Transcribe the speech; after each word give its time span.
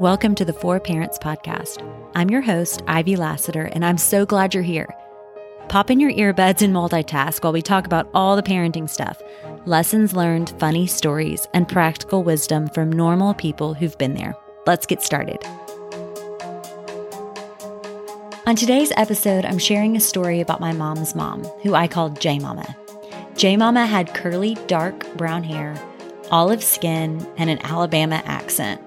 Welcome 0.00 0.34
to 0.36 0.46
the 0.46 0.54
For 0.54 0.80
Parents 0.80 1.18
Podcast. 1.18 1.86
I'm 2.14 2.30
your 2.30 2.40
host, 2.40 2.82
Ivy 2.86 3.16
Lassiter, 3.16 3.64
and 3.64 3.84
I'm 3.84 3.98
so 3.98 4.24
glad 4.24 4.54
you're 4.54 4.62
here. 4.62 4.88
Pop 5.68 5.90
in 5.90 6.00
your 6.00 6.10
earbuds 6.10 6.62
and 6.62 6.74
multitask 6.74 7.44
while 7.44 7.52
we 7.52 7.60
talk 7.60 7.84
about 7.84 8.08
all 8.14 8.34
the 8.34 8.42
parenting 8.42 8.88
stuff 8.88 9.20
lessons 9.66 10.14
learned, 10.14 10.54
funny 10.58 10.86
stories, 10.86 11.46
and 11.52 11.68
practical 11.68 12.22
wisdom 12.22 12.70
from 12.70 12.90
normal 12.90 13.34
people 13.34 13.74
who've 13.74 13.98
been 13.98 14.14
there. 14.14 14.34
Let's 14.66 14.86
get 14.86 15.02
started. 15.02 15.44
On 18.46 18.56
today's 18.56 18.92
episode, 18.96 19.44
I'm 19.44 19.58
sharing 19.58 19.96
a 19.96 20.00
story 20.00 20.40
about 20.40 20.60
my 20.60 20.72
mom's 20.72 21.14
mom, 21.14 21.44
who 21.62 21.74
I 21.74 21.86
called 21.88 22.18
J 22.22 22.38
Mama. 22.38 22.74
J 23.36 23.58
Mama 23.58 23.84
had 23.84 24.14
curly, 24.14 24.54
dark 24.66 25.14
brown 25.18 25.44
hair, 25.44 25.78
olive 26.30 26.64
skin, 26.64 27.30
and 27.36 27.50
an 27.50 27.58
Alabama 27.66 28.22
accent. 28.24 28.80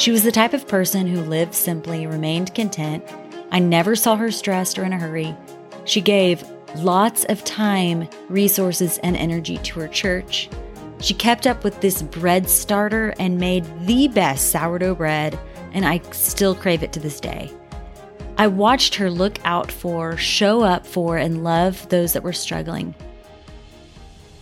She 0.00 0.12
was 0.12 0.22
the 0.22 0.32
type 0.32 0.54
of 0.54 0.66
person 0.66 1.06
who 1.06 1.20
lived 1.20 1.52
simply, 1.52 2.06
remained 2.06 2.54
content. 2.54 3.04
I 3.50 3.58
never 3.58 3.94
saw 3.94 4.16
her 4.16 4.30
stressed 4.30 4.78
or 4.78 4.84
in 4.84 4.94
a 4.94 4.98
hurry. 4.98 5.36
She 5.84 6.00
gave 6.00 6.42
lots 6.76 7.26
of 7.26 7.44
time, 7.44 8.08
resources, 8.30 8.96
and 9.02 9.14
energy 9.14 9.58
to 9.58 9.80
her 9.80 9.88
church. 9.88 10.48
She 11.00 11.12
kept 11.12 11.46
up 11.46 11.64
with 11.64 11.82
this 11.82 12.00
bread 12.00 12.48
starter 12.48 13.12
and 13.18 13.36
made 13.36 13.66
the 13.86 14.08
best 14.08 14.50
sourdough 14.50 14.94
bread, 14.94 15.38
and 15.74 15.84
I 15.84 16.00
still 16.12 16.54
crave 16.54 16.82
it 16.82 16.94
to 16.94 17.00
this 17.00 17.20
day. 17.20 17.52
I 18.38 18.46
watched 18.46 18.94
her 18.94 19.10
look 19.10 19.38
out 19.44 19.70
for, 19.70 20.16
show 20.16 20.62
up 20.62 20.86
for, 20.86 21.18
and 21.18 21.44
love 21.44 21.86
those 21.90 22.14
that 22.14 22.22
were 22.22 22.32
struggling. 22.32 22.94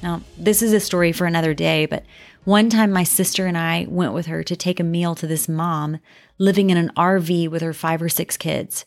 Now, 0.02 0.23
this 0.37 0.62
is 0.62 0.73
a 0.73 0.80
story 0.80 1.12
for 1.12 1.27
another 1.27 1.55
day, 1.55 1.87
but 1.87 2.05
one 2.45 2.71
time 2.71 2.93
my 2.93 3.04
sister 3.04 3.46
and 3.46 3.59
I 3.59 3.87
went 3.88 4.13
with 4.13 4.27
her 4.27 4.43
to 4.45 4.57
take 4.57 4.79
a 4.79 4.85
meal 4.85 5.15
to 5.16 5.27
this 5.27 5.49
mom 5.49 5.99
living 6.38 6.71
in 6.71 6.77
an 6.77 6.93
RV 6.96 7.49
with 7.51 7.63
her 7.63 7.73
five 7.73 8.01
or 8.01 8.09
six 8.09 8.37
kids. 8.37 8.87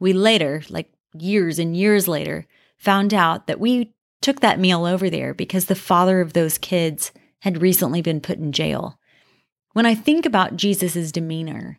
We 0.00 0.12
later, 0.12 0.62
like 0.70 0.92
years 1.14 1.58
and 1.58 1.76
years 1.76 2.08
later, 2.08 2.46
found 2.78 3.12
out 3.12 3.46
that 3.46 3.60
we 3.60 3.92
took 4.22 4.40
that 4.40 4.58
meal 4.58 4.86
over 4.86 5.10
there 5.10 5.34
because 5.34 5.66
the 5.66 5.74
father 5.74 6.20
of 6.20 6.32
those 6.32 6.58
kids 6.58 7.12
had 7.40 7.62
recently 7.62 8.02
been 8.02 8.20
put 8.20 8.38
in 8.38 8.52
jail. 8.52 8.98
When 9.72 9.86
I 9.86 9.94
think 9.94 10.26
about 10.26 10.56
Jesus' 10.56 11.12
demeanor 11.12 11.78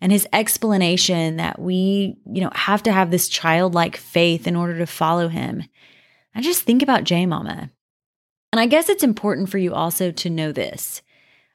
and 0.00 0.12
his 0.12 0.26
explanation 0.32 1.36
that 1.36 1.58
we, 1.58 2.16
you 2.26 2.40
know, 2.40 2.50
have 2.54 2.82
to 2.84 2.92
have 2.92 3.10
this 3.10 3.28
childlike 3.28 3.96
faith 3.96 4.46
in 4.46 4.56
order 4.56 4.78
to 4.78 4.86
follow 4.86 5.28
him, 5.28 5.64
I 6.34 6.42
just 6.42 6.62
think 6.62 6.82
about 6.82 7.04
J 7.04 7.26
Mama. 7.26 7.70
And 8.52 8.60
I 8.60 8.66
guess 8.66 8.88
it's 8.88 9.04
important 9.04 9.48
for 9.48 9.58
you 9.58 9.74
also 9.74 10.10
to 10.10 10.30
know 10.30 10.52
this. 10.52 11.02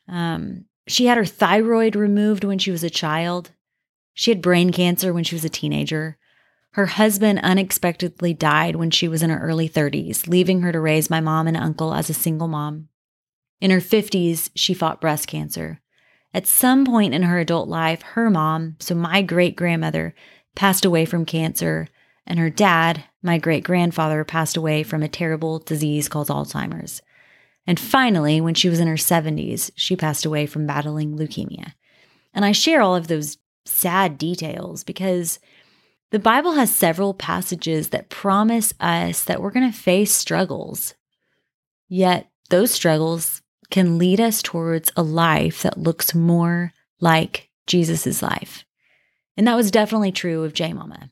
Um, 0.08 0.66
she 0.88 1.08
had 1.08 1.18
her 1.18 1.26
thyroid 1.26 1.96
removed 1.96 2.44
when 2.44 2.60
she 2.60 2.72
was 2.72 2.84
a 2.84 2.90
child. 2.90 3.52
She 4.14 4.32
had 4.32 4.42
brain 4.42 4.72
cancer 4.72 5.14
when 5.14 5.24
she 5.24 5.36
was 5.36 5.44
a 5.44 5.50
teenager. 5.50 6.18
Her 6.72 6.86
husband 6.88 7.40
unexpectedly 7.42 8.34
died 8.34 8.76
when 8.76 8.92
she 8.92 9.08
was 9.08 9.24
in 9.24 9.30
her 9.30 9.40
early 9.40 9.68
30s, 9.68 10.28
leaving 10.28 10.62
her 10.62 10.72
to 10.72 10.80
raise 10.80 11.10
my 11.10 11.22
mom 11.22 11.48
and 11.48 11.58
uncle 11.58 11.94
as 11.94 12.10
a 12.10 12.14
single 12.14 12.48
mom. 12.48 12.90
In 13.62 13.72
her 13.72 13.80
50s, 13.80 14.52
she 14.56 14.74
fought 14.74 15.02
breast 15.02 15.28
cancer. 15.28 15.82
At 16.34 16.48
some 16.48 16.86
point 16.86 17.14
in 17.14 17.24
her 17.24 17.40
adult 17.40 17.70
life, 17.70 18.02
her 18.02 18.30
mom, 18.30 18.76
so 18.80 18.94
my 18.94 19.22
great 19.22 19.56
grandmother, 19.56 20.14
passed 20.54 20.84
away 20.84 21.06
from 21.06 21.26
cancer, 21.26 21.88
and 22.28 22.40
her 22.40 22.50
dad, 22.50 23.06
my 23.26 23.38
great 23.38 23.64
grandfather, 23.64 24.24
passed 24.24 24.56
away 24.56 24.84
from 24.84 25.04
a 25.04 25.10
terrible 25.10 25.60
disease 25.60 26.08
called 26.08 26.30
Alzheimer's. 26.30 27.02
And 27.68 27.80
finally, 27.80 28.40
when 28.40 28.54
she 28.54 28.70
was 28.70 28.80
in 28.80 28.88
her 28.88 28.96
70s, 28.96 29.72
she 29.76 29.96
passed 29.96 30.26
away 30.26 30.46
from 30.46 30.68
battling 30.68 31.18
leukemia. 31.18 31.74
And 32.34 32.46
I 32.46 32.52
share 32.52 32.82
all 32.82 32.96
of 32.96 33.08
those 33.08 33.38
sad 33.66 34.18
details 34.18 34.84
because 34.84 35.40
the 36.12 36.20
Bible 36.20 36.54
has 36.54 36.74
several 36.74 37.14
passages 37.14 37.90
that 37.90 38.10
promise 38.10 38.74
us 38.80 39.24
that 39.24 39.42
we're 39.42 39.52
going 39.52 39.70
to 39.70 39.78
face 39.78 40.14
struggles. 40.14 40.94
Yet 41.90 42.30
those 42.50 42.72
struggles 42.72 43.42
can 43.72 43.98
lead 43.98 44.22
us 44.22 44.44
towards 44.44 44.92
a 44.96 45.02
life 45.02 45.64
that 45.64 45.80
looks 45.80 46.14
more 46.14 46.72
like 47.02 47.50
Jesus' 47.66 48.22
life. 48.22 48.66
And 49.36 49.48
that 49.48 49.56
was 49.56 49.72
definitely 49.72 50.12
true 50.12 50.44
of 50.44 50.54
J 50.54 50.74
Mama. 50.74 51.10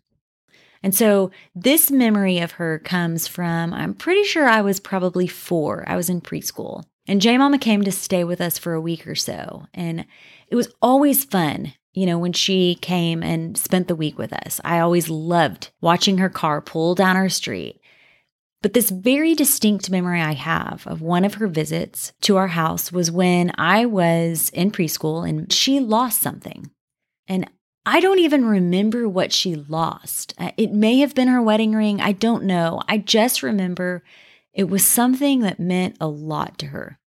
And 0.83 0.93
so 0.93 1.31
this 1.55 1.89
memory 1.89 2.39
of 2.39 2.51
her 2.53 2.79
comes 2.79 3.27
from, 3.27 3.73
I'm 3.73 3.93
pretty 3.93 4.23
sure 4.23 4.47
I 4.47 4.61
was 4.61 4.79
probably 4.79 5.27
four. 5.27 5.83
I 5.87 5.95
was 5.95 6.09
in 6.09 6.21
preschool. 6.21 6.83
And 7.07 7.21
J 7.21 7.37
Mama 7.37 7.57
came 7.57 7.83
to 7.83 7.91
stay 7.91 8.23
with 8.23 8.41
us 8.41 8.57
for 8.57 8.73
a 8.73 8.81
week 8.81 9.07
or 9.07 9.15
so. 9.15 9.65
And 9.73 10.05
it 10.49 10.55
was 10.55 10.73
always 10.81 11.23
fun 11.23 11.73
you 11.93 12.05
know, 12.05 12.17
when 12.17 12.33
she 12.33 12.75
came 12.75 13.21
and 13.21 13.57
spent 13.57 13.87
the 13.87 13.95
week 13.95 14.17
with 14.17 14.33
us. 14.33 14.59
I 14.63 14.79
always 14.79 15.09
loved 15.09 15.71
watching 15.79 16.17
her 16.17 16.29
car 16.29 16.59
pull 16.61 16.95
down 16.95 17.15
our 17.15 17.29
street. 17.29 17.79
But 18.61 18.73
this 18.73 18.89
very 18.89 19.35
distinct 19.35 19.89
memory 19.89 20.21
I 20.21 20.33
have 20.33 20.87
of 20.87 21.01
one 21.01 21.25
of 21.25 21.35
her 21.35 21.47
visits 21.47 22.13
to 22.21 22.37
our 22.37 22.47
house 22.47 22.91
was 22.91 23.11
when 23.11 23.51
I 23.57 23.85
was 23.85 24.49
in 24.49 24.71
preschool 24.71 25.27
and 25.27 25.51
she 25.51 25.79
lost 25.79 26.21
something. 26.21 26.71
And 27.27 27.49
I 27.85 27.99
don't 27.99 28.19
even 28.19 28.45
remember 28.45 29.09
what 29.09 29.33
she 29.33 29.55
lost. 29.55 30.33
Uh, 30.37 30.51
it 30.55 30.71
may 30.71 30.99
have 30.99 31.13
been 31.13 31.27
her 31.27 31.41
wedding 31.41 31.73
ring. 31.73 31.99
I 31.99 32.13
don't 32.13 32.45
know. 32.45 32.81
I 32.87 32.97
just 32.97 33.43
remember 33.43 34.03
it 34.53 34.69
was 34.69 34.85
something 34.85 35.41
that 35.41 35.59
meant 35.59 35.97
a 35.99 36.07
lot 36.07 36.57
to 36.59 36.67
her. 36.67 36.99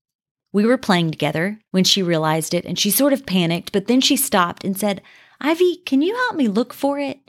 We 0.52 0.66
were 0.66 0.78
playing 0.78 1.10
together 1.10 1.60
when 1.70 1.84
she 1.84 2.02
realized 2.02 2.54
it 2.54 2.64
and 2.64 2.78
she 2.78 2.90
sort 2.90 3.12
of 3.12 3.26
panicked, 3.26 3.72
but 3.72 3.86
then 3.86 4.00
she 4.00 4.16
stopped 4.16 4.64
and 4.64 4.78
said, 4.78 5.02
Ivy, 5.40 5.76
can 5.86 6.02
you 6.02 6.14
help 6.14 6.36
me 6.36 6.48
look 6.48 6.72
for 6.72 6.98
it? 6.98 7.20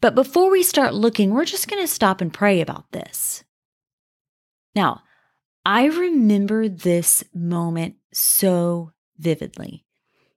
But 0.00 0.14
before 0.14 0.50
we 0.50 0.62
start 0.62 0.94
looking, 0.94 1.30
we're 1.30 1.44
just 1.44 1.68
going 1.68 1.82
to 1.82 1.88
stop 1.88 2.20
and 2.20 2.32
pray 2.32 2.60
about 2.60 2.90
this. 2.92 3.42
Now, 4.74 5.02
I 5.64 5.86
remember 5.86 6.68
this 6.68 7.24
moment 7.32 7.96
so 8.12 8.92
vividly. 9.18 9.84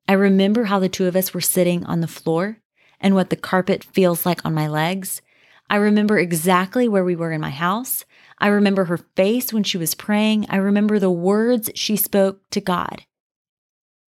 I 0.07 0.13
remember 0.13 0.65
how 0.65 0.79
the 0.79 0.89
two 0.89 1.05
of 1.05 1.15
us 1.15 1.33
were 1.33 1.41
sitting 1.41 1.85
on 1.85 2.01
the 2.01 2.07
floor 2.07 2.59
and 2.99 3.13
what 3.13 3.29
the 3.29 3.35
carpet 3.35 3.83
feels 3.83 4.25
like 4.25 4.45
on 4.45 4.53
my 4.53 4.67
legs. 4.67 5.21
I 5.69 5.75
remember 5.75 6.17
exactly 6.17 6.87
where 6.87 7.03
we 7.03 7.15
were 7.15 7.33
in 7.33 7.41
my 7.41 7.49
house. 7.49 8.05
I 8.39 8.47
remember 8.47 8.85
her 8.85 8.97
face 8.97 9.51
when 9.51 9.63
she 9.63 9.77
was 9.77 9.95
praying. 9.95 10.45
I 10.49 10.57
remember 10.57 10.97
the 10.97 11.11
words 11.11 11.69
she 11.75 11.97
spoke 11.97 12.49
to 12.51 12.61
God. 12.61 13.03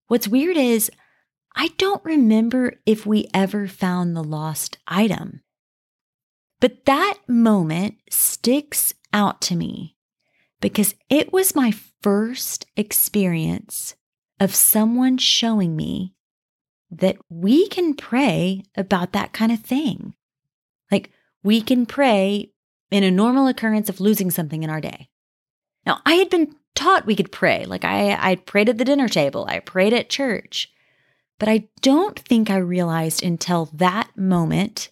What's 0.08 0.28
weird 0.28 0.56
is, 0.56 0.90
I 1.56 1.70
don't 1.78 2.04
remember 2.06 2.76
if 2.86 3.06
we 3.06 3.28
ever 3.34 3.68
found 3.68 4.16
the 4.16 4.24
lost 4.24 4.78
item. 4.88 5.42
But 6.62 6.86
that 6.86 7.16
moment 7.28 7.96
sticks 8.10 8.94
out 9.12 9.42
to 9.42 9.56
me 9.56 9.98
because 10.62 10.96
it 11.10 11.34
was 11.34 11.56
my 11.56 11.74
first 12.02 12.66
experience 12.78 13.96
of 14.40 14.56
someone 14.56 15.18
showing 15.18 15.76
me 15.76 16.14
that 16.92 17.18
we 17.30 17.68
can 17.68 17.94
pray 17.94 18.64
about 18.76 19.14
that 19.14 19.34
kind 19.34 19.52
of 19.52 19.60
thing. 19.60 20.14
Like, 20.92 21.12
we 21.44 21.62
can 21.62 21.86
pray 21.86 22.52
in 22.92 23.04
a 23.04 23.12
normal 23.12 23.48
occurrence 23.48 23.90
of 23.90 24.00
losing 24.00 24.32
something 24.32 24.64
in 24.64 24.70
our 24.70 24.82
day. 24.82 25.10
Now, 25.86 26.02
I 26.06 26.16
had 26.16 26.30
been 26.30 26.56
taught 26.76 27.06
we 27.06 27.16
could 27.16 27.32
pray. 27.32 27.66
Like 27.66 27.84
I, 27.84 28.32
I 28.32 28.36
prayed 28.36 28.70
at 28.70 28.78
the 28.78 28.86
dinner 28.86 29.08
table, 29.10 29.46
I 29.48 29.60
prayed 29.60 29.94
at 29.94 30.10
church. 30.10 30.72
But 31.38 31.50
I 31.50 31.70
don't 31.82 32.20
think 32.20 32.50
I 32.50 32.58
realized 32.58 33.24
until 33.24 33.66
that 33.74 34.10
moment 34.18 34.90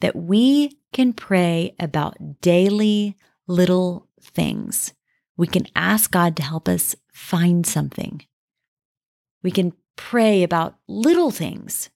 that 0.00 0.16
we 0.16 0.78
can 0.92 1.12
pray 1.12 1.74
about 1.78 2.40
daily 2.40 3.16
little 3.46 4.08
things. 4.20 4.94
We 5.36 5.46
can 5.46 5.66
ask 5.76 6.10
God 6.10 6.36
to 6.36 6.42
help 6.42 6.68
us 6.68 6.96
find 7.12 7.66
something. 7.66 8.24
We 9.46 9.52
can 9.52 9.74
pray 9.94 10.42
about 10.42 10.74
little 10.88 11.30
things. 11.30 11.88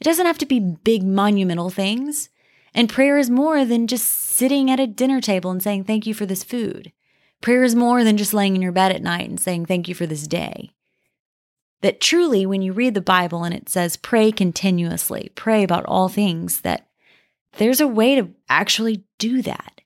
It 0.00 0.02
doesn't 0.02 0.26
have 0.26 0.38
to 0.38 0.44
be 0.44 0.58
big 0.58 1.04
monumental 1.04 1.70
things. 1.70 2.30
And 2.74 2.88
prayer 2.88 3.16
is 3.16 3.30
more 3.30 3.64
than 3.64 3.86
just 3.86 4.08
sitting 4.08 4.72
at 4.72 4.80
a 4.80 4.88
dinner 4.88 5.20
table 5.20 5.52
and 5.52 5.62
saying, 5.62 5.84
Thank 5.84 6.04
you 6.08 6.14
for 6.14 6.26
this 6.26 6.42
food. 6.42 6.90
Prayer 7.40 7.62
is 7.62 7.76
more 7.76 8.02
than 8.02 8.16
just 8.16 8.34
laying 8.34 8.56
in 8.56 8.60
your 8.60 8.72
bed 8.72 8.90
at 8.90 9.04
night 9.04 9.28
and 9.28 9.38
saying, 9.38 9.66
Thank 9.66 9.86
you 9.86 9.94
for 9.94 10.04
this 10.04 10.26
day. 10.26 10.72
That 11.80 12.00
truly, 12.00 12.44
when 12.44 12.60
you 12.60 12.72
read 12.72 12.94
the 12.94 13.00
Bible 13.00 13.44
and 13.44 13.54
it 13.54 13.68
says, 13.68 13.96
Pray 13.96 14.32
continuously, 14.32 15.30
pray 15.36 15.62
about 15.62 15.84
all 15.84 16.08
things, 16.08 16.62
that 16.62 16.88
there's 17.58 17.80
a 17.80 17.86
way 17.86 18.16
to 18.16 18.30
actually 18.48 19.04
do 19.18 19.42
that. 19.42 19.80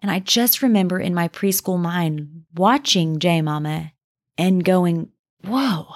And 0.00 0.10
I 0.10 0.18
just 0.18 0.60
remember 0.60 0.98
in 0.98 1.14
my 1.14 1.28
preschool 1.28 1.78
mind 1.78 2.46
watching 2.52 3.20
J 3.20 3.42
Mama 3.42 3.92
and 4.36 4.64
going, 4.64 5.10
Whoa. 5.44 5.86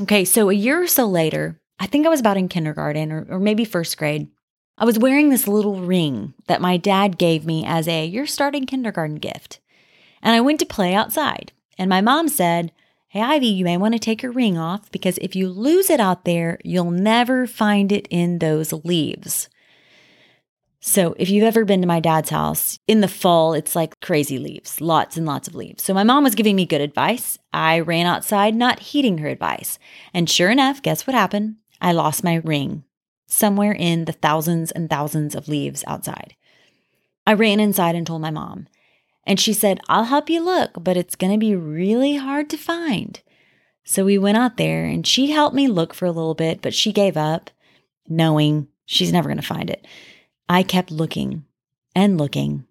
Okay, 0.00 0.24
so 0.24 0.50
a 0.50 0.54
year 0.54 0.82
or 0.82 0.86
so 0.88 1.06
later, 1.06 1.60
I 1.78 1.86
think 1.86 2.04
I 2.04 2.08
was 2.08 2.20
about 2.20 2.36
in 2.36 2.48
kindergarten 2.48 3.12
or, 3.12 3.26
or 3.30 3.38
maybe 3.38 3.64
first 3.64 3.96
grade. 3.96 4.28
I 4.76 4.84
was 4.84 4.98
wearing 4.98 5.30
this 5.30 5.46
little 5.46 5.80
ring 5.80 6.34
that 6.48 6.60
my 6.60 6.76
dad 6.76 7.16
gave 7.16 7.46
me 7.46 7.64
as 7.64 7.86
a 7.86 8.04
you're 8.04 8.26
starting 8.26 8.66
kindergarten 8.66 9.16
gift. 9.16 9.60
And 10.20 10.34
I 10.34 10.40
went 10.40 10.58
to 10.60 10.66
play 10.66 10.94
outside. 10.94 11.52
And 11.78 11.88
my 11.88 12.00
mom 12.00 12.28
said, 12.28 12.72
Hey, 13.08 13.20
Ivy, 13.22 13.46
you 13.46 13.64
may 13.64 13.76
want 13.76 13.94
to 13.94 14.00
take 14.00 14.24
your 14.24 14.32
ring 14.32 14.58
off 14.58 14.90
because 14.90 15.18
if 15.18 15.36
you 15.36 15.48
lose 15.48 15.88
it 15.90 16.00
out 16.00 16.24
there, 16.24 16.58
you'll 16.64 16.90
never 16.90 17.46
find 17.46 17.92
it 17.92 18.08
in 18.10 18.40
those 18.40 18.72
leaves. 18.72 19.48
So, 20.94 21.12
if 21.18 21.28
you've 21.28 21.42
ever 21.42 21.64
been 21.64 21.80
to 21.80 21.88
my 21.88 21.98
dad's 21.98 22.30
house, 22.30 22.78
in 22.86 23.00
the 23.00 23.08
fall, 23.08 23.52
it's 23.52 23.74
like 23.74 23.98
crazy 23.98 24.38
leaves, 24.38 24.80
lots 24.80 25.16
and 25.16 25.26
lots 25.26 25.48
of 25.48 25.56
leaves. 25.56 25.82
So, 25.82 25.92
my 25.92 26.04
mom 26.04 26.22
was 26.22 26.36
giving 26.36 26.54
me 26.54 26.66
good 26.66 26.80
advice. 26.80 27.36
I 27.52 27.80
ran 27.80 28.06
outside, 28.06 28.54
not 28.54 28.78
heeding 28.78 29.18
her 29.18 29.26
advice. 29.26 29.80
And 30.12 30.30
sure 30.30 30.50
enough, 30.50 30.82
guess 30.82 31.04
what 31.04 31.14
happened? 31.16 31.56
I 31.80 31.90
lost 31.90 32.22
my 32.22 32.36
ring 32.36 32.84
somewhere 33.26 33.72
in 33.72 34.04
the 34.04 34.12
thousands 34.12 34.70
and 34.70 34.88
thousands 34.88 35.34
of 35.34 35.48
leaves 35.48 35.82
outside. 35.88 36.36
I 37.26 37.32
ran 37.32 37.58
inside 37.58 37.96
and 37.96 38.06
told 38.06 38.22
my 38.22 38.30
mom. 38.30 38.68
And 39.26 39.40
she 39.40 39.52
said, 39.52 39.80
I'll 39.88 40.04
help 40.04 40.30
you 40.30 40.44
look, 40.44 40.74
but 40.78 40.96
it's 40.96 41.16
going 41.16 41.32
to 41.32 41.38
be 41.40 41.56
really 41.56 42.18
hard 42.18 42.48
to 42.50 42.56
find. 42.56 43.20
So 43.82 44.04
we 44.04 44.16
went 44.16 44.38
out 44.38 44.58
there 44.58 44.84
and 44.84 45.04
she 45.04 45.32
helped 45.32 45.56
me 45.56 45.66
look 45.66 45.92
for 45.92 46.06
a 46.06 46.12
little 46.12 46.36
bit, 46.36 46.62
but 46.62 46.72
she 46.72 46.92
gave 46.92 47.16
up, 47.16 47.50
knowing 48.08 48.68
she's 48.86 49.12
never 49.12 49.28
going 49.28 49.40
to 49.40 49.42
find 49.42 49.68
it. 49.70 49.84
I 50.48 50.62
kept 50.62 50.90
looking 50.90 51.44
and 51.94 52.18
looking 52.18 52.66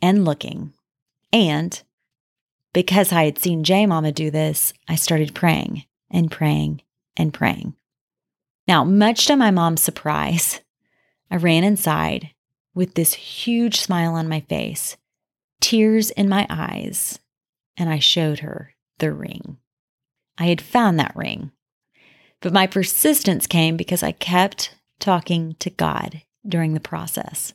and 0.00 0.24
looking. 0.24 0.72
And 1.32 1.80
because 2.72 3.12
I 3.12 3.24
had 3.24 3.38
seen 3.38 3.64
J 3.64 3.86
Mama 3.86 4.12
do 4.12 4.30
this, 4.30 4.72
I 4.88 4.96
started 4.96 5.34
praying 5.34 5.84
and 6.10 6.30
praying 6.30 6.82
and 7.16 7.34
praying. 7.34 7.74
Now, 8.66 8.84
much 8.84 9.26
to 9.26 9.36
my 9.36 9.50
mom's 9.50 9.82
surprise, 9.82 10.60
I 11.30 11.36
ran 11.36 11.64
inside 11.64 12.30
with 12.74 12.94
this 12.94 13.14
huge 13.14 13.80
smile 13.80 14.14
on 14.14 14.28
my 14.28 14.40
face, 14.40 14.96
tears 15.60 16.10
in 16.12 16.28
my 16.28 16.46
eyes, 16.48 17.18
and 17.76 17.90
I 17.90 17.98
showed 17.98 18.40
her 18.40 18.74
the 18.98 19.12
ring. 19.12 19.58
I 20.38 20.46
had 20.46 20.60
found 20.60 20.98
that 20.98 21.16
ring, 21.16 21.50
but 22.40 22.52
my 22.52 22.66
persistence 22.66 23.46
came 23.46 23.76
because 23.76 24.02
I 24.02 24.12
kept 24.12 24.74
talking 24.98 25.56
to 25.58 25.70
God 25.70 26.22
during 26.46 26.74
the 26.74 26.80
process. 26.80 27.54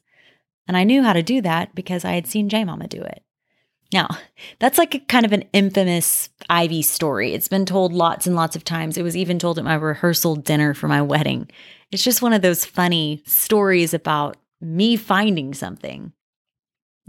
And 0.68 0.76
I 0.76 0.84
knew 0.84 1.04
how 1.04 1.14
to 1.14 1.24
do 1.24 1.42
that 1.42 1.76
because 1.76 2.06
I 2.06 2.14
had 2.14 2.28
seen 2.28 2.50
J 2.50 2.64
Mama 2.64 2.88
do 2.88 3.02
it. 3.02 3.24
Now, 3.94 4.10
that's 4.60 4.78
like 4.78 4.96
a 4.96 5.00
kind 5.00 5.26
of 5.26 5.34
an 5.34 5.44
infamous 5.54 6.30
Ivy 6.50 6.82
story. 6.82 7.34
It's 7.34 7.48
been 7.48 7.66
told 7.66 7.94
lots 7.94 8.28
and 8.28 8.36
lots 8.36 8.56
of 8.56 8.64
times. 8.64 8.98
It 8.98 9.04
was 9.04 9.18
even 9.18 9.40
told 9.40 9.58
at 9.58 9.66
my 9.66 9.76
rehearsal 9.76 10.36
dinner 10.36 10.74
for 10.74 10.88
my 10.88 11.02
wedding. 11.02 11.50
It's 11.92 12.04
just 12.04 12.22
one 12.22 12.34
of 12.34 12.42
those 12.42 12.66
funny 12.66 13.22
stories 13.26 13.94
about 13.94 14.38
me 14.62 14.96
finding 14.96 15.54
something. 15.54 16.14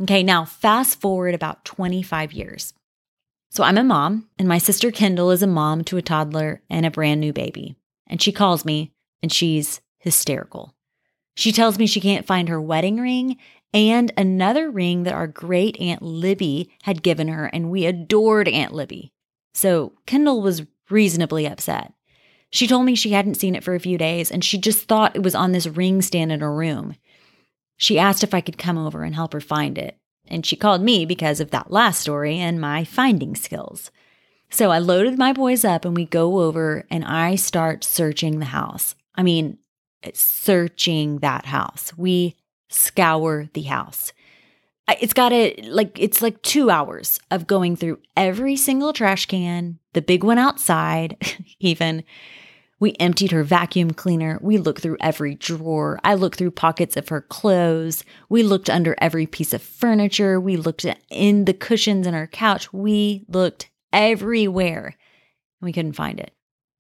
Okay, 0.01 0.23
now 0.23 0.45
fast 0.45 1.01
forward 1.01 1.35
about 1.35 1.65
25 1.65 2.33
years. 2.33 2.75
So 3.51 3.65
I'm 3.65 3.79
a 3.79 3.85
mom, 3.85 4.29
and 4.39 4.47
my 4.47 4.59
sister 4.59 4.91
Kendall 4.91 5.31
is 5.31 5.43
a 5.43 5.47
mom 5.47 5.83
to 5.85 5.97
a 5.97 6.03
toddler 6.03 6.61
and 6.69 6.85
a 6.85 6.91
brand 6.91 7.21
new 7.21 7.33
baby. 7.33 7.77
And 8.07 8.21
she 8.21 8.31
calls 8.31 8.65
me, 8.67 8.93
and 9.23 9.33
she's 9.33 9.81
hysterical. 9.99 10.76
She 11.37 11.53
tells 11.53 11.79
me 11.79 11.87
she 11.87 12.01
can't 12.01 12.27
find 12.27 12.49
her 12.49 12.61
wedding 12.61 12.99
ring 12.99 13.37
and 13.73 14.11
another 14.17 14.71
ring 14.71 15.03
that 15.03 15.15
our 15.15 15.27
great 15.27 15.79
Aunt 15.79 16.01
Libby 16.01 16.71
had 16.83 17.03
given 17.03 17.29
her, 17.29 17.47
and 17.47 17.71
we 17.71 17.85
adored 17.85 18.49
Aunt 18.49 18.73
Libby. 18.73 19.13
So 19.53 19.93
Kendall 20.07 20.41
was 20.41 20.65
reasonably 20.89 21.47
upset. 21.47 21.93
She 22.51 22.67
told 22.67 22.87
me 22.87 22.95
she 22.95 23.11
hadn't 23.11 23.35
seen 23.35 23.55
it 23.55 23.63
for 23.63 23.75
a 23.75 23.81
few 23.81 23.99
days 23.99 24.31
and 24.31 24.43
she 24.43 24.57
just 24.57 24.87
thought 24.87 25.17
it 25.17 25.23
was 25.23 25.35
on 25.35 25.53
this 25.53 25.67
ring 25.67 26.01
stand 26.01 26.33
in 26.33 26.41
her 26.41 26.55
room. 26.55 26.95
She 27.77 27.99
asked 27.99 28.23
if 28.23 28.33
I 28.33 28.41
could 28.41 28.57
come 28.57 28.79
over 28.79 29.03
and 29.03 29.15
help 29.15 29.35
her 29.35 29.41
find 29.41 29.77
it, 29.77 29.99
and 30.27 30.47
she 30.47 30.57
called 30.57 30.81
me 30.81 31.05
because 31.05 31.41
of 31.41 31.51
that 31.51 31.71
last 31.71 32.01
story 32.01 32.39
and 32.39 32.61
my 32.61 32.85
finding 32.85 33.35
skills. 33.35 33.91
So 34.49 34.71
I 34.71 34.79
loaded 34.79 35.19
my 35.19 35.33
boys 35.35 35.65
up 35.65 35.85
and 35.85 35.95
we 35.95 36.07
go 36.07 36.41
over 36.41 36.87
and 36.91 37.05
I 37.05 37.35
start 37.35 37.85
searching 37.85 38.39
the 38.39 38.47
house. 38.47 38.95
I 39.15 39.23
mean, 39.23 39.59
searching 40.13 41.19
that 41.19 41.47
house. 41.47 41.93
We 41.97 42.37
scour 42.69 43.49
the 43.53 43.63
house. 43.63 44.13
It's 45.01 45.13
got 45.13 45.33
a 45.33 45.57
like 45.65 45.99
it's 45.99 46.23
like 46.23 46.41
2 46.43 46.71
hours 46.71 47.19
of 47.31 47.49
going 47.49 47.75
through 47.75 47.99
every 48.17 48.57
single 48.57 48.93
trash 48.93 49.27
can, 49.27 49.81
the 49.95 50.03
big 50.03 50.23
one 50.23 50.39
outside, 50.39 51.17
even 51.61 52.05
we 52.79 52.95
emptied 53.01 53.33
her 53.33 53.43
vacuum 53.43 53.93
cleaner. 53.93 54.39
We 54.43 54.59
looked 54.59 54.83
through 54.83 54.99
every 55.01 55.35
drawer. 55.35 55.99
I 56.05 56.15
looked 56.15 56.37
through 56.37 56.51
pockets 56.51 56.97
of 56.97 57.09
her 57.09 57.23
clothes. 57.23 58.05
We 58.29 58.43
looked 58.43 58.69
under 58.69 58.95
every 58.99 59.27
piece 59.27 59.55
of 59.55 59.63
furniture. 59.63 60.39
We 60.39 60.57
looked 60.57 60.85
in 61.11 61.47
the 61.47 61.55
cushions 61.55 62.07
in 62.07 62.13
her 62.13 62.27
couch. 62.27 62.73
We 62.73 63.25
looked 63.29 63.71
everywhere. 63.93 64.95
We 65.63 65.73
couldn't 65.73 65.95
find 65.95 66.21
it. 66.21 66.36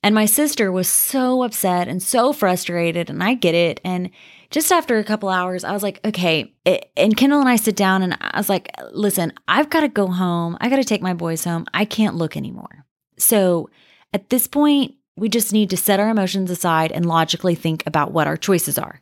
And 0.06 0.14
my 0.14 0.26
sister 0.26 0.70
was 0.70 0.87
so 0.87 1.43
upset 1.43 1.88
and 1.88 2.00
so 2.00 2.32
frustrated, 2.32 3.11
and 3.11 3.25
I 3.25 3.35
get 3.35 3.56
it. 3.56 3.81
And 3.85 4.11
just 4.50 4.70
after 4.70 4.99
a 4.99 5.05
couple 5.05 5.29
hours, 5.29 5.64
I 5.64 5.73
was 5.73 5.82
like, 5.82 5.99
okay. 6.05 6.55
And 6.97 7.17
Kendall 7.17 7.41
and 7.41 7.49
I 7.49 7.56
sit 7.56 7.75
down, 7.75 8.03
and 8.03 8.17
I 8.20 8.38
was 8.38 8.49
like, 8.49 8.70
listen, 8.93 9.32
I've 9.49 9.69
got 9.69 9.81
to 9.81 9.88
go 9.88 10.06
home. 10.06 10.56
I 10.61 10.69
got 10.69 10.76
to 10.76 10.85
take 10.85 11.03
my 11.03 11.12
boys 11.12 11.43
home. 11.43 11.67
I 11.75 11.85
can't 11.85 12.14
look 12.14 12.37
anymore. 12.37 12.87
So 13.19 13.69
at 14.12 14.31
this 14.31 14.47
point, 14.47 14.94
we 15.17 15.29
just 15.29 15.53
need 15.53 15.70
to 15.70 15.76
set 15.76 15.99
our 15.99 16.08
emotions 16.08 16.53
aside 16.53 16.93
and 16.93 17.05
logically 17.05 17.56
think 17.56 17.85
about 17.85 18.12
what 18.12 18.29
our 18.29 18.37
choices 18.37 18.79
are. 18.79 19.00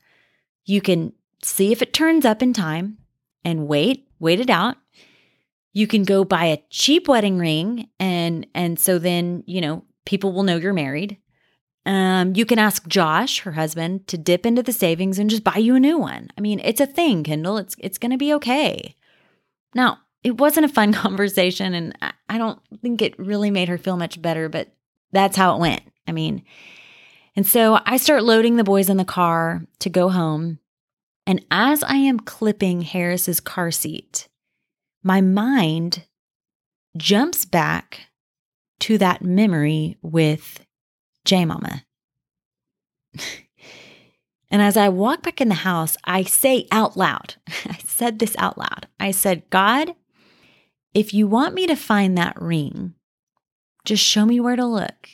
You 0.65 0.81
can 0.81 1.12
see 1.43 1.71
if 1.71 1.83
it 1.83 1.93
turns 1.93 2.25
up 2.25 2.43
in 2.43 2.55
time 2.55 2.97
and 3.45 3.69
wait, 3.69 4.09
wait 4.21 4.41
it 4.41 4.49
out. 4.49 4.79
You 5.75 5.87
can 5.87 6.05
go 6.05 6.25
buy 6.25 6.47
a 6.47 6.62
cheap 6.71 7.09
wedding 7.09 7.37
ring 7.37 7.91
and 8.01 8.47
and 8.55 8.81
so 8.81 8.99
then, 8.99 9.45
you 9.47 9.61
know, 9.61 9.85
people 10.05 10.33
will 10.33 10.43
know 10.43 10.56
you're 10.56 10.73
married. 10.73 11.19
Um, 11.87 12.35
you 12.35 12.47
can 12.47 12.59
ask 12.59 12.87
Josh, 12.87 13.41
her 13.41 13.53
husband, 13.53 14.06
to 14.09 14.17
dip 14.17 14.47
into 14.47 14.62
the 14.62 14.73
savings 14.73 15.19
and 15.19 15.29
just 15.29 15.45
buy 15.45 15.56
you 15.56 15.75
a 15.75 15.81
new 15.81 15.99
one. 15.99 16.29
I 16.39 16.41
mean, 16.41 16.61
it's 16.65 16.81
a 16.81 16.87
thing, 16.87 17.25
Kendall. 17.25 17.59
It's 17.59 17.77
it's 17.79 17.99
going 17.99 18.12
to 18.12 18.17
be 18.17 18.33
okay. 18.35 18.97
Now, 19.75 19.99
it 20.23 20.39
wasn't 20.39 20.67
a 20.67 20.73
fun 20.73 20.93
conversation, 20.95 21.75
and 21.75 21.97
I 22.29 22.39
don't 22.39 22.59
think 22.81 23.03
it 23.03 23.19
really 23.19 23.51
made 23.51 23.69
her 23.69 23.79
feel 23.79 23.97
much 23.97 24.21
better, 24.21 24.49
but 24.49 24.75
that's 25.12 25.37
how 25.37 25.55
it 25.55 25.61
went. 25.61 25.83
I 26.06 26.12
mean, 26.12 26.45
and 27.37 27.47
so 27.47 27.81
I 27.85 27.97
start 27.97 28.25
loading 28.25 28.56
the 28.56 28.65
boys 28.65 28.89
in 28.89 28.97
the 28.97 29.05
car 29.05 29.67
to 29.81 29.91
go 29.91 30.09
home. 30.09 30.59
And 31.27 31.45
as 31.51 31.83
I 31.83 31.97
am 31.97 32.21
clipping 32.21 32.83
Harris's 32.83 33.41
car 33.41 33.71
seat, 33.71 34.29
my 35.03 35.21
mind 35.21 36.05
jumps 36.96 37.44
back 37.44 38.08
to 38.84 38.98
that 38.98 39.24
memory 39.24 39.96
with 40.03 40.60
J 41.24 41.46
Mama. 41.46 41.86
and 44.50 44.60
as 44.60 44.76
I 44.76 44.91
walk 44.91 45.22
back 45.22 45.41
in 45.41 45.48
the 45.48 45.55
house, 45.55 45.96
I 46.05 46.24
say 46.24 46.67
out 46.70 46.94
loud, 46.94 47.36
I 47.67 47.79
said 47.79 48.19
this 48.19 48.36
out 48.38 48.58
loud. 48.58 48.86
I 49.00 49.10
said, 49.10 49.48
God, 49.48 49.94
if 50.93 51.14
you 51.14 51.26
want 51.26 51.55
me 51.55 51.67
to 51.67 51.76
find 51.76 52.19
that 52.19 52.38
ring, 52.38 52.93
just 53.86 54.05
show 54.05 54.26
me 54.26 54.38
where 54.38 54.56
to 54.56 54.67
look. 54.67 55.08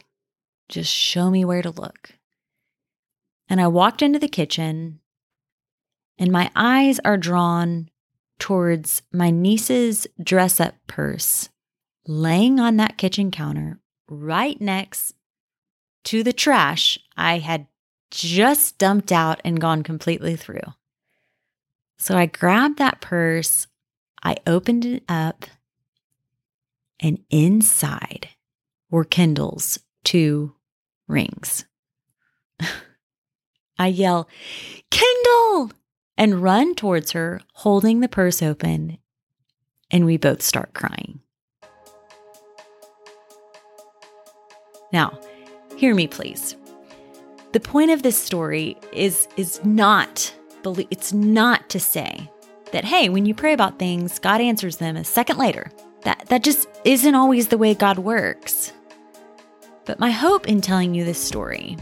Just 0.69 0.93
show 0.93 1.31
me 1.31 1.45
where 1.45 1.63
to 1.63 1.71
look. 1.71 2.15
And 3.49 3.61
I 3.61 3.69
walked 3.69 4.03
into 4.03 4.19
the 4.19 4.27
kitchen, 4.27 4.99
and 6.19 6.33
my 6.33 6.51
eyes 6.57 6.99
are 7.05 7.17
drawn 7.17 7.89
towards 8.41 9.03
my 9.13 9.31
niece's 9.31 10.09
dress 10.21 10.59
up 10.59 10.75
purse 10.89 11.51
laying 12.07 12.59
on 12.59 12.77
that 12.77 12.99
kitchen 12.99 13.31
counter 13.31 13.79
right 14.09 14.61
next 14.61 15.15
to 16.05 16.23
the 16.23 16.33
trash 16.33 16.99
I 17.17 17.39
had 17.39 17.67
just 18.11 18.79
dumped 18.79 19.13
out 19.13 19.41
and 19.45 19.61
gone 19.61 19.83
completely 19.83 20.37
through. 20.37 20.75
So 21.99 22.17
I 22.17 22.27
grabbed 22.27 22.79
that 22.79 23.01
purse, 23.01 23.67
I 24.23 24.37
opened 24.47 24.85
it 24.85 25.05
up, 25.09 25.45
and 26.99 27.23
inside 27.31 28.31
were 28.91 29.05
Kendall's 29.05 29.79
two 30.03 30.55
rings. 31.07 31.65
I 33.79 33.87
yell, 33.89 34.29
Kendall! 34.91 35.73
and 36.17 36.43
run 36.43 36.75
towards 36.75 37.13
her, 37.13 37.41
holding 37.55 38.01
the 38.01 38.09
purse 38.09 38.43
open, 38.43 38.99
and 39.91 40.05
we 40.05 40.19
both 40.19 40.43
start 40.43 40.75
crying. 40.75 41.21
Now, 44.93 45.19
hear 45.77 45.95
me 45.95 46.07
please. 46.07 46.57
The 47.53 47.61
point 47.61 47.91
of 47.91 48.03
this 48.03 48.21
story 48.21 48.77
is 48.93 49.29
is 49.37 49.65
not 49.65 50.33
it's 50.65 51.13
not 51.13 51.69
to 51.71 51.81
say 51.81 52.31
that 52.73 52.85
hey, 52.85 53.09
when 53.09 53.27
you 53.27 53.35
pray 53.35 53.53
about 53.53 53.79
things, 53.79 54.19
God 54.19 54.41
answers 54.41 54.77
them 54.77 54.97
a 54.97 55.05
second 55.05 55.39
later. 55.39 55.71
That 56.03 56.27
that 56.29 56.45
just 56.45 56.69
isn't 56.85 57.15
always 57.15 57.49
the 57.49 57.59
way 57.59 57.75
God 57.75 57.99
works. 57.99 58.73
But 59.85 59.99
my 59.99 60.11
hope 60.11 60.49
in 60.49 60.61
telling 60.61 60.95
you 60.95 61.05
this 61.05 61.23
story 61.23 61.77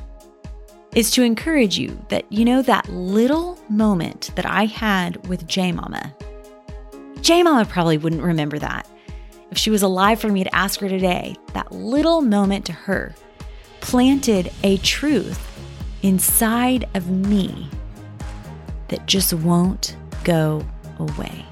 is 0.94 1.10
to 1.12 1.22
encourage 1.22 1.78
you 1.78 1.98
that 2.08 2.24
you 2.32 2.44
know 2.44 2.62
that 2.62 2.88
little 2.88 3.58
moment 3.68 4.30
that 4.36 4.46
I 4.46 4.64
had 4.64 5.26
with 5.28 5.46
J 5.46 5.72
Mama. 5.72 6.14
J 7.20 7.42
Mama 7.42 7.64
probably 7.66 7.98
wouldn't 7.98 8.22
remember 8.22 8.58
that. 8.58 8.88
If 9.50 9.58
she 9.58 9.70
was 9.70 9.82
alive 9.82 10.20
for 10.20 10.28
me 10.28 10.44
to 10.44 10.54
ask 10.54 10.80
her 10.80 10.88
today, 10.88 11.36
that 11.54 11.72
little 11.72 12.20
moment 12.20 12.66
to 12.66 12.72
her 12.72 13.14
planted 13.80 14.52
a 14.62 14.76
truth 14.78 15.44
inside 16.02 16.88
of 16.94 17.08
me 17.08 17.68
that 18.88 19.06
just 19.06 19.32
won't 19.32 19.96
go 20.24 20.64
away. 20.98 21.44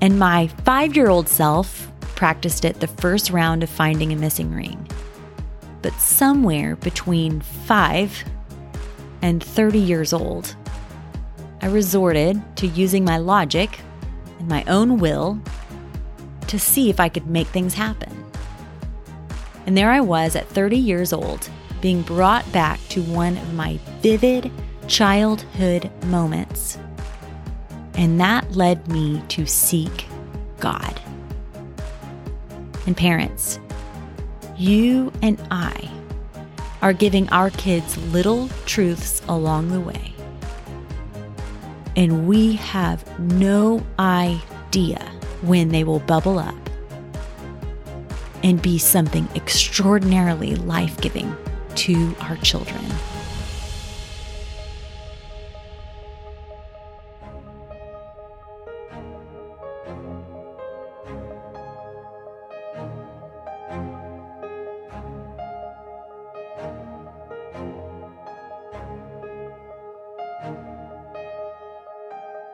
And 0.00 0.18
my 0.18 0.48
five 0.64 0.96
year 0.96 1.08
old 1.08 1.28
self 1.28 1.90
practiced 2.14 2.64
it 2.64 2.80
the 2.80 2.86
first 2.86 3.30
round 3.30 3.62
of 3.62 3.70
finding 3.70 4.12
a 4.12 4.16
missing 4.16 4.52
ring. 4.52 4.88
But 5.82 5.94
somewhere 5.94 6.76
between 6.76 7.40
five 7.40 8.24
and 9.22 9.42
30 9.42 9.78
years 9.78 10.12
old, 10.12 10.56
I 11.62 11.66
resorted 11.66 12.40
to 12.56 12.66
using 12.66 13.04
my 13.04 13.18
logic 13.18 13.80
and 14.38 14.48
my 14.48 14.64
own 14.64 14.98
will 14.98 15.40
to 16.48 16.58
see 16.58 16.90
if 16.90 17.00
I 17.00 17.08
could 17.08 17.26
make 17.26 17.46
things 17.48 17.74
happen. 17.74 18.24
And 19.66 19.76
there 19.76 19.90
I 19.90 20.00
was 20.00 20.34
at 20.34 20.48
30 20.48 20.76
years 20.76 21.12
old, 21.12 21.48
being 21.80 22.02
brought 22.02 22.50
back 22.52 22.80
to 22.88 23.02
one 23.02 23.36
of 23.36 23.54
my 23.54 23.78
vivid 24.00 24.50
childhood 24.86 25.90
moments. 26.06 26.78
And 27.94 28.20
that 28.20 28.52
led 28.52 28.88
me 28.88 29.22
to 29.28 29.46
seek 29.46 30.06
God. 30.58 31.00
And 32.86 32.96
parents, 32.96 33.60
you 34.56 35.12
and 35.20 35.40
I 35.50 35.90
are 36.80 36.92
giving 36.92 37.28
our 37.28 37.50
kids 37.50 37.96
little 38.12 38.48
truths 38.64 39.20
along 39.28 39.68
the 39.70 39.80
way. 39.80 40.14
And 41.96 42.28
we 42.28 42.54
have 42.54 43.18
no 43.18 43.84
idea 43.98 45.17
when 45.42 45.68
they 45.68 45.84
will 45.84 46.00
bubble 46.00 46.38
up 46.38 46.54
and 48.42 48.60
be 48.62 48.78
something 48.78 49.28
extraordinarily 49.34 50.54
life 50.56 51.00
giving 51.00 51.34
to 51.74 52.14
our 52.20 52.36
children. 52.36 52.84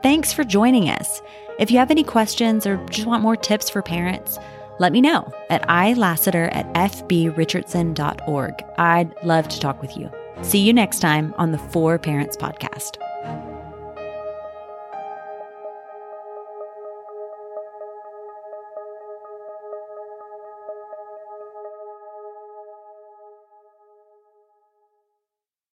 Thanks 0.03 0.35
for 0.35 0.45
joining 0.45 0.91
us. 0.91 1.23
If 1.59 1.71
you 1.71 1.79
have 1.79 1.91
any 1.91 2.05
questions 2.05 2.67
or 2.67 2.77
just 2.87 3.07
want 3.07 3.23
more 3.23 3.37
tips 3.37 3.71
for 3.71 3.83
parents, 3.83 4.39
let 4.81 4.93
me 4.93 5.01
know 5.01 5.33
at 5.51 5.63
ilassiter 5.69 6.47
at 6.47 6.73
fbrichardson.org. 6.75 8.65
I'd 8.77 9.25
love 9.25 9.49
to 9.49 9.61
talk 9.61 9.81
with 9.81 9.97
you. 9.97 10.11
See 10.43 10.59
you 10.59 10.73
next 10.73 10.99
time 10.99 11.33
on 11.39 11.53
the 11.53 11.59
For 11.59 11.99
Parents 11.99 12.37
Podcast. 12.37 13.54